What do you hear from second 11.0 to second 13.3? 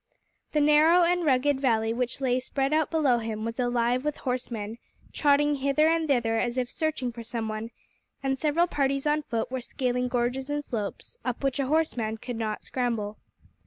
up which a horseman could not scramble.